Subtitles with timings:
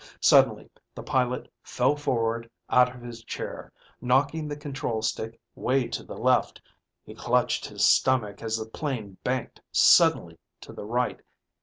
[0.19, 6.01] Suddenly the pilot fell forward out of his chair, knocking the control stick way to
[6.01, 6.59] the left.
[7.03, 11.19] He clutched his stomach as the plane banked suddenly to the right.